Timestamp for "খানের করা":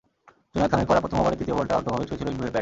0.71-1.03